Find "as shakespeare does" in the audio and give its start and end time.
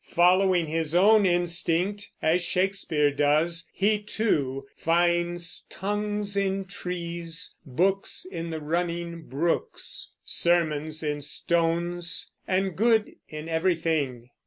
2.23-3.67